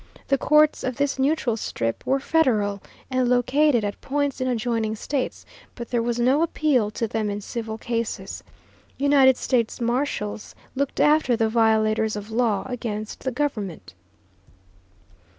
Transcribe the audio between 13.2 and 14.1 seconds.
the government.